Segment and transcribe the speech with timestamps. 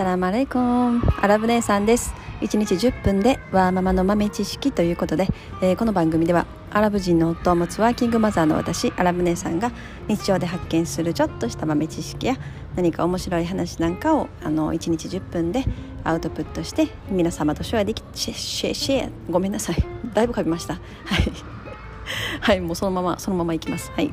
[0.00, 2.14] サラマレイコンアラブ姉さんです。
[2.40, 5.26] 1日10分でワーママの豆知識ということで、
[5.60, 9.70] えー、この番組ではアラブ人の夫を持つワーキングマザーの私アラブ姉さんが
[10.08, 12.38] 日常で発見するちょっとした豆知識や
[12.76, 15.66] 何か面白い話なんかをあの1日10分で
[16.02, 19.84] アウトプットして皆様とシェアできシェシェシェごめんなさい。
[20.14, 20.76] だいぶ噛みました。
[20.76, 20.80] はい。
[22.40, 22.60] はい。
[22.62, 23.90] もうそのままそのままいきます。
[23.90, 24.10] はい。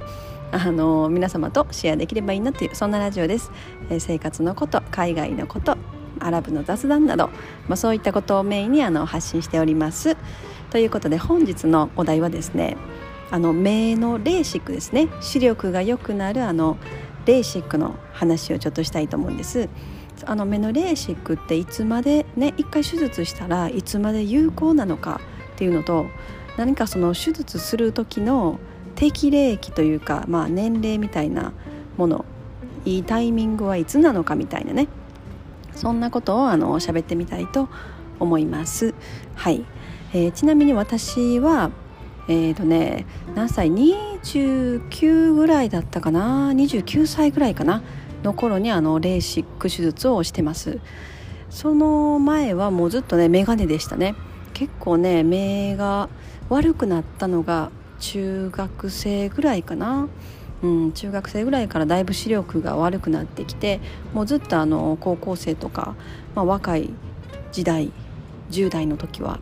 [0.52, 3.52] あの皆様とシェアできればいいなというそんなラジオです、
[3.90, 5.78] えー、生活のこと海外のこと
[6.20, 7.28] アラブの雑談など、
[7.68, 10.18] まあ、そういったことをメインにあの発信しております。
[10.72, 12.76] ということで本日のお題はですね
[13.30, 15.10] あの目のレーシックですね。
[15.22, 16.78] 視力が良くなるあの
[17.26, 19.70] レーシックの話をちょっとしたいと思うんです。
[20.26, 25.22] あの目のレーシックっていつまでね一回手術したらいつまで有効なのか
[25.54, 26.08] っていうのと
[26.58, 28.60] 何かその手術する時の
[28.98, 31.54] 適齢期というか、まあ、年齢みたいな
[31.96, 32.26] もの。
[32.84, 34.88] いいタイミングはいつなのかみたいなね。
[35.76, 37.68] そんなことをあの喋ってみたいと
[38.20, 38.94] 思います。
[39.36, 39.66] はい、
[40.14, 41.70] えー、ちなみに私は
[42.30, 47.84] えーとね何歳？29ぐらいだったかな？29歳ぐらいかな？
[48.24, 50.80] の頃にあのレーシック手術をしてます。
[51.50, 54.16] その前はもうずっとね眼鏡でしたね。
[54.54, 56.10] 結構ね目が
[56.50, 60.08] 悪くなったのが中学生ぐらいかな、
[60.64, 63.80] うん、中学生ぐらいからだいぶ視力が悪くなってきて
[64.14, 65.96] もうずっとあの高校生とか、
[66.36, 66.90] まあ、若い
[67.52, 67.92] 時代
[68.52, 69.40] 10代の時は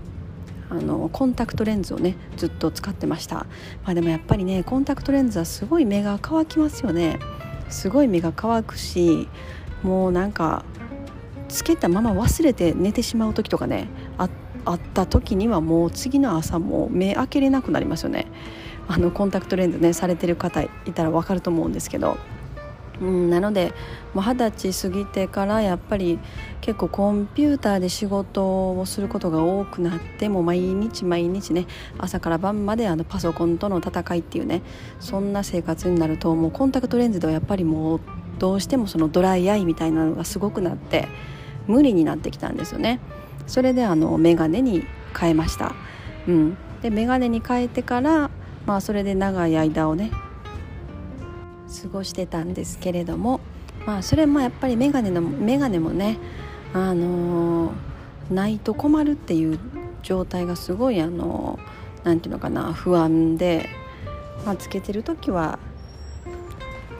[0.70, 3.46] あのコンタクトレンズをねずっと使ってました、
[3.84, 7.20] まあ、でもやっぱりねコンタクトレンズはすごい目が乾きますよね。
[7.70, 9.28] すごい目が乾くし
[9.84, 10.64] もうなんか
[11.48, 13.88] つけたまま忘れて寝てしまう時とかね
[14.66, 18.28] あった時にはもう次の朝も目開けれなくなりますよね
[18.88, 22.18] あのコンタクトレンズねされてる方いたら分かると思うんですけど、
[23.02, 23.74] うん、なので
[24.14, 26.20] 二十歳過ぎてからやっぱり
[26.62, 31.66] 結構コンピューターで仕事をすることが多くなっても毎日毎日ね
[31.98, 34.62] 朝から晩まであのパソコンとの戦いっていうね
[35.00, 38.02] そんな生活になるともうコンタクトレンズではやっぱりもう
[38.40, 41.08] どうしてもそのドライアイみたいなのがすごくなって
[41.68, 43.00] 無理になってきたんですよね。
[43.48, 44.84] それであの眼鏡に
[45.18, 45.76] 変えました、
[46.28, 48.30] うん、で眼鏡に変えてから
[48.66, 50.12] まあそれで長い間をね
[51.82, 53.40] 過ごしてたんですけれども
[53.86, 56.18] まあそれもやっぱり眼鏡の眼鏡もね
[56.74, 59.60] あのー、ないと困るっていう
[60.04, 61.60] 状態がすごいあの
[62.04, 63.70] 何、て言うのかな不安で、
[64.46, 65.58] まあ、つけてる時は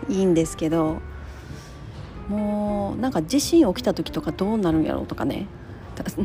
[0.10, 1.00] いいんですけど
[2.30, 5.48] もうなんか地震起きた時とかどうなるんやろうとかね。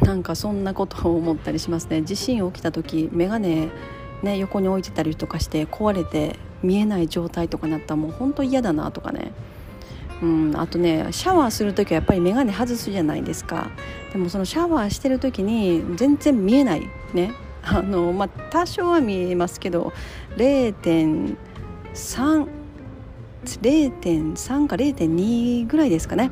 [0.03, 2.03] なんかそんなことを思ったりしますね。
[2.03, 3.71] 地震起きた時眼鏡
[4.23, 9.33] ね横に置いてたりとかして壊れて見えない状態とかなったらもう本当嫌だなとかね。
[10.23, 13.71] うんあとねシャワーする時はやっぱり眼鏡外すじゃないですか。
[14.13, 16.83] でもそのシャワーしてる時に全然見えない。
[17.15, 17.33] ね。
[17.63, 19.93] あのまあ多少は見えますけど
[20.37, 21.37] 0.3
[23.45, 26.31] 0.3か0.2ぐらいですかね。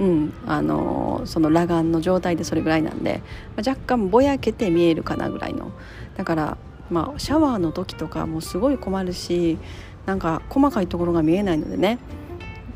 [0.00, 3.22] うん、あのその裸眼の状態でそれぐらいなんで、
[3.54, 5.70] まあ、若干ぼやけて見えるかなぐらいの。
[6.16, 6.56] だから
[6.90, 9.58] まあシャワーの時とかもすごい困るし
[10.06, 11.98] なんか細かいところが見えないのでね。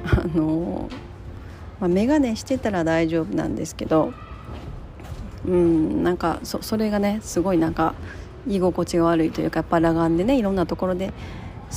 [0.07, 0.91] あの、
[1.81, 4.13] まあ、眼鏡してたら大丈夫なんですけど
[5.47, 7.95] うんなんかそそれがねすごいなんか
[8.47, 11.15] 居心地が悪いというかやっぱ裸眼でねいろんなところで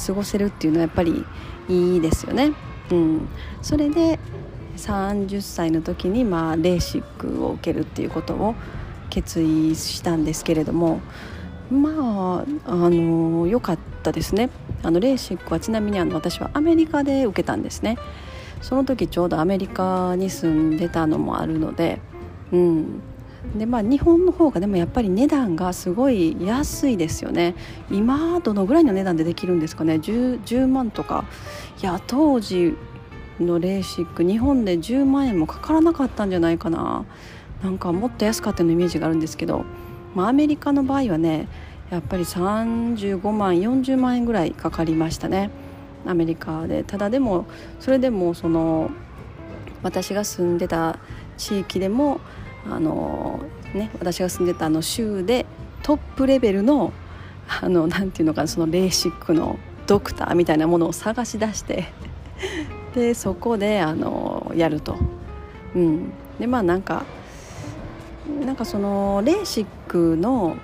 [0.05, 1.23] 過ごせるっていうのはやっぱり
[1.69, 2.51] いいですよね。
[2.91, 3.27] うん、
[3.61, 4.19] それで
[4.77, 8.55] 30歳の時にまあレーシックを受けるっていうことを
[9.09, 11.01] 決意したんですけれども
[11.71, 14.49] まああの良かったですね。
[14.83, 17.97] あのレーシックはちなみにあの私はアメリカで受けたんですね。
[18.61, 21.99] その時ちょうどアメリカに住んでたのもあるので
[22.51, 23.01] うん。
[23.55, 27.55] でまあ日本の方がでもやっぱり値段がすごい安いですよね。
[27.91, 29.95] 今どのぐらいの値段でできるんですかね。
[29.95, 31.25] 10, 10万とか。
[31.81, 32.75] いや当時
[33.39, 34.23] のレーシック。
[34.23, 37.05] 日本で10万円もかからなかったんじゃないかな。
[37.63, 39.65] なんかもっと安かったようなイメージがあるんですけど、
[40.15, 41.47] まあ、アメリカの場合はね
[41.89, 45.49] やっぱり35万40万円ぐらいかかりましたね。
[46.05, 46.83] アメリカで。
[46.83, 47.45] ただでも
[47.79, 48.91] それでもその
[49.83, 50.99] 私が住んでた
[51.37, 52.19] 地域でも
[52.69, 53.39] あの、
[53.73, 55.45] ね、私が住んでたあの州で
[55.83, 56.91] トップレベルの
[57.47, 61.85] あのなていうのかなそのレーシックのドクターみたいなものを探し出して
[62.93, 64.97] でそこであのやると。
[65.75, 67.05] うん、でまあなんか
[68.45, 70.57] なんかそのレーシックの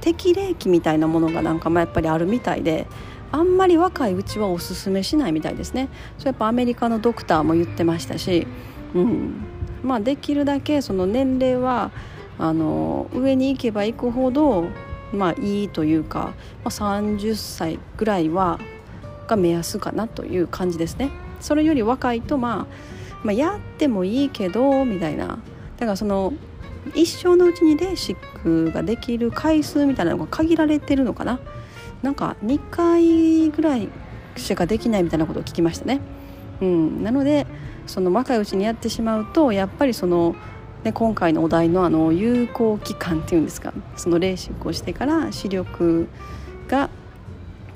[0.00, 2.86] 適齢期みたいなものがなんかまあやっぱりあるみたいで
[3.32, 8.46] あんまり若いうちはおすすめしないみたいですねそれやっぱアメリカのドクターも言ってましたし、
[8.94, 9.34] うん
[9.82, 11.90] まあ、できるだけその年齢は
[12.38, 14.66] あの上に行けば行くほど、
[15.12, 16.34] まあ、いいというか、
[16.64, 18.58] まあ、30歳ぐらいは
[19.26, 21.10] が目安かなという感じですね。
[21.40, 25.38] それより若いと、まあ、まあやってもいいけどみたいな。
[25.78, 26.32] だからその
[26.94, 31.40] 一生のうちにレーシックができる回数みたいなのが限られてるのかな。
[32.02, 33.88] なんか2回ぐらい
[34.36, 36.00] しかできないみたいなことを聞きましたね。
[36.60, 37.46] うん、なので
[37.86, 40.34] その若いうちにやってしまうとやっぱりその、
[40.84, 43.72] ね、今回のお題のあの有効期間っていうんですか。
[43.96, 46.08] そのレーシックをしてから視力
[46.68, 46.90] が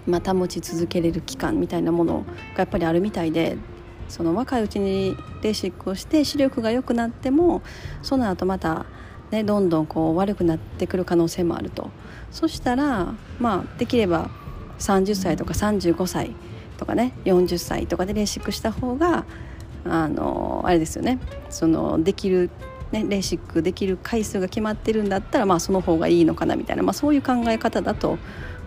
[0.06, 2.24] また保ち続けれる期間みたいなもの
[2.54, 3.56] がやっぱりあるみたいで
[4.08, 7.62] その若いうちにレーシックをして視力が良くなっても
[8.02, 8.86] その後また
[9.30, 11.90] ねどんどんこう悪くなってくる可能性もあると。
[12.30, 14.30] そしたらまあできれば
[14.78, 16.32] 30歳とか35歳
[16.76, 19.24] とかね40歳とかでレーシックした方が
[19.84, 21.18] あのあれですよね。
[21.48, 22.50] そのできる、
[22.92, 28.18] ね、レーシックできる回数が決まってるんだったら、まあ、その方がいいのかなみたいな、まあ、そういう考え方だと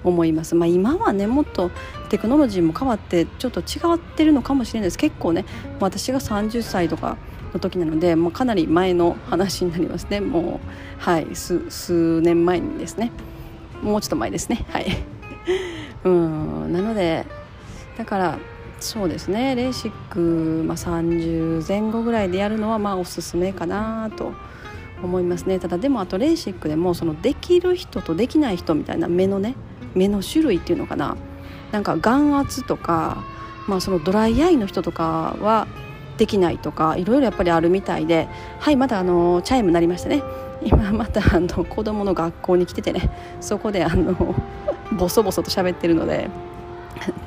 [0.04, 1.72] 思います、まあ、今はねもっと
[2.10, 4.98] テクノロジーも変わってちょっと違ってるのかもしれないです。
[4.98, 5.46] 結構ね
[5.80, 7.18] 私が30歳とか
[7.54, 10.22] の時なので、まあ、かなり前の話になりますね。
[10.22, 13.12] もうはい数年前にですね。
[13.82, 14.66] もうちょっと前ですね。
[14.70, 14.88] はい。
[16.04, 16.74] うん。
[16.74, 17.26] なので
[17.98, 18.40] だから
[18.80, 19.56] そうですね。
[19.56, 24.34] レーシック、まあ、30前後ぐらいでやるのはまあおすすめかなと
[25.02, 25.60] 思いますね。
[25.60, 29.56] ただでもあとレーシックでもそのできる人とできない人みたいな目のね
[29.96, 31.16] 目の種類っていうのかな。
[31.72, 33.24] なんか眼圧とか、
[33.68, 35.68] まあ、そのドライアイの人とかは
[36.18, 38.28] できないとかいろいろやっぱりあるみたいで
[38.60, 40.22] はいまだあのチャイム鳴りましたね。
[40.64, 43.10] 今またあの子供の学校に来ててね。
[43.42, 44.36] そこであの
[44.98, 46.30] ボソボソと喋ってるので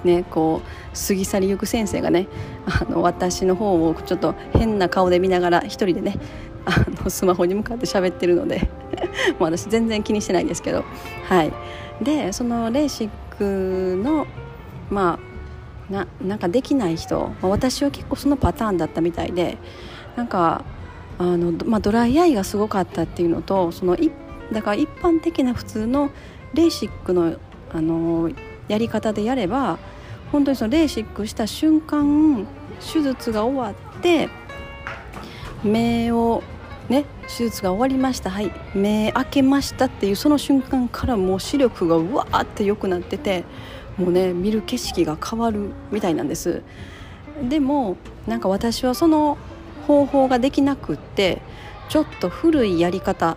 [0.04, 2.28] ね、こう過ぎ去りゆく先生がね
[2.66, 6.16] あの私の方をちょっと変な顔で見ながら一人でね
[6.64, 8.68] あのスマホに向かって喋ってるので
[9.38, 10.84] もう私全然気にしてないんですけど
[11.28, 11.52] はい。
[12.02, 14.26] でそのレーシックの
[14.90, 15.19] ま
[15.88, 19.56] あななんかできない人、まあ、私は結構そのパターンだったみたいで
[20.16, 20.64] なんか
[21.19, 24.10] あの、まあ、ドライアイがすごかったっていうのとそのい
[24.52, 26.10] だから一般的な普通の
[26.54, 27.37] レーシックの
[27.72, 28.31] あの
[28.69, 29.78] やり方でやれば
[30.32, 32.46] 本当にそのレーシックした瞬間
[32.81, 34.28] 手術が終わって
[35.62, 36.42] 目を
[36.88, 38.31] ね手術が終わりました。
[38.31, 43.44] はい目開けましたっていうその瞬間からもう視力がうわーって良くなってて
[43.97, 46.62] もうね見る景色が変わるみたいなんです。
[47.43, 47.97] でも
[48.27, 49.37] なんか私はその
[49.87, 51.43] 方法ができなくって
[51.88, 53.37] ちょっと古いやり方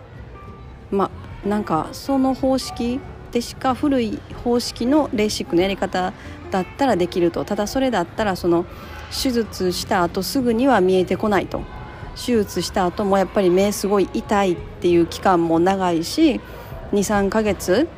[0.90, 1.10] ま
[1.44, 3.00] あなんかその方式
[3.30, 6.12] でしか古い方式のレーシックのやり方
[6.50, 7.44] だったらできると。
[7.44, 8.64] ただそれだったらその
[9.10, 11.62] 手術した後すぐには見えてこないと。
[12.16, 16.40] 手術した後もやっぱり目すごい痛いっていう期間も長いし
[16.92, 17.88] 23ヶ月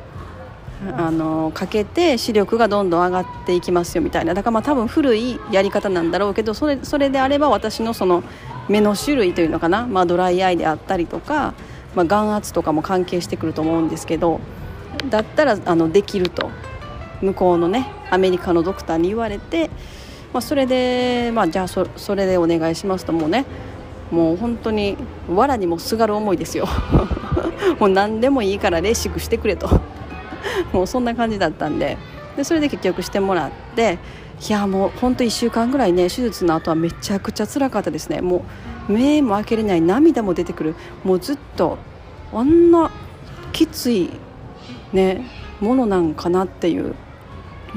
[0.97, 4.33] あのかけて視力がどんどん上がっていきますよみたいな。
[4.33, 8.23] だからまあ多分古いやり方なんだろうけどそれそれであれば私のその
[8.67, 11.53] 目の種類というのかな、まあ、ドライアイであったりとか、
[11.95, 14.41] まあ、眼圧とかも関係してくると思うんですけど
[15.09, 16.51] だったらあのできると。
[17.23, 19.69] 向こうのねアメリカのドクターに言われて、
[20.33, 23.45] まあ、それで、まあ、じゃあそそれでお願いしますともうね
[24.13, 24.95] もう本当に
[25.27, 26.67] 藁にもすがる思いですよ。
[27.79, 29.67] もう何でもいいからレーシックしてくれと。
[30.71, 31.97] もうそんな感じだったんで。
[32.37, 33.97] でそれで結局してもらって
[34.47, 38.21] いやもう本当1週間ぐらいね手術の後はめちゃくちゃ辛かったですね。
[38.21, 38.43] も
[38.87, 40.75] う目も開けれない涙も出てくる。
[41.03, 41.79] もうずっと
[42.31, 42.91] あんな
[43.51, 44.11] きつい
[44.91, 45.25] ね
[45.59, 46.93] ものなんかなっていう。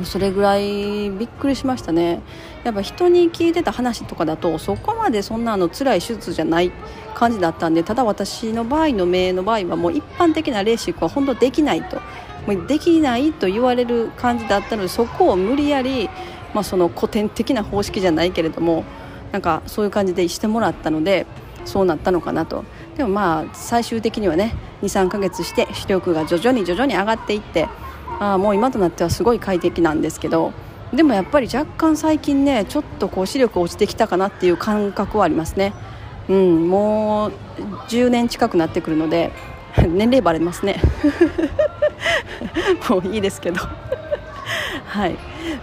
[0.04, 2.20] それぐらいびっくりしましたね。
[2.64, 6.72] やっぱ人に聞いてた話とかだとそこまでそんなあの辛い手術じゃない
[7.14, 12.00] 感じだったんでただ私の場合の目の場合はもう一般的なレーシックは本当できないと。
[12.46, 16.08] もうできないと言われる感じだったのでそこを無理やり、
[16.54, 18.84] まあ、その古典的な方式じゃないけれども
[19.32, 21.26] なんかそういう感じでしてもらったので
[21.64, 22.64] そうなったのかなと。
[22.96, 27.68] でもまあ最終的にはね23ヶ月して視力が徐々に徐々に上がっていって
[28.18, 30.52] あもう今となってはすごい快適なんですけど
[30.92, 35.74] でもやっぱり若干最近ねちょっとこう視力落ちてきたかなっていう感覚はありますね。
[36.28, 37.32] うんもう
[37.88, 39.32] 10年近くなってくるので
[39.76, 40.80] 年齢バレますね。
[42.88, 43.60] もういいですけど。
[44.86, 45.16] はい。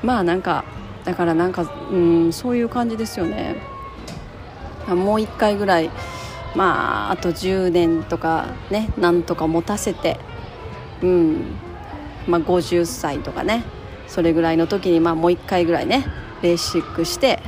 [0.04, 0.64] まあなんか
[1.06, 3.56] だからなんかうんそういう感じですよね。
[4.88, 5.90] もう1回ぐらい
[6.56, 10.20] まああと10年とかねなんとか持たせて
[11.02, 11.46] うん。
[12.28, 13.64] まあ50歳とかね
[14.08, 16.06] それぐらいの時にまあもう1回ぐらいね
[16.42, 17.40] レーシックして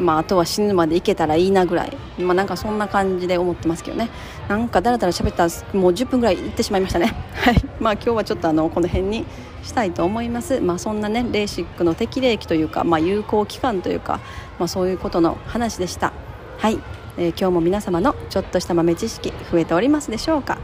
[0.00, 4.10] まあ、あとは死ぬまでいけたらいいなぐらい、まあ、なんかそんな感じで思ってますけどね。
[4.48, 7.14] なんかだらだら喋ったらもう10分ぐらいいってしまいましたね。
[7.34, 7.64] はい。
[7.80, 9.24] まあ今日はちょっとあのこの辺に
[9.62, 10.60] したいと思います。
[10.60, 14.20] まあそんなねレーシックの適齢期というか、まあ、有効期間というか、
[14.58, 16.12] まあ、そういうことの話でした。
[16.58, 16.78] はい、
[17.16, 20.58] えー、今日も皆様のちょっとした豆知識増えておりますでしょうか。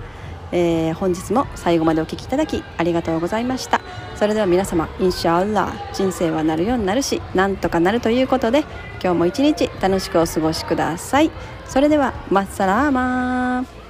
[0.52, 3.80] えー、本日も最後までお聴きいただきありがとうございました。
[4.14, 8.61] それでは皆様インシャアラー人生はなるようになるしなんとかなるということで
[9.02, 11.30] 今日も一日楽しくお過ごしください。
[11.66, 13.82] それではマッサラーマー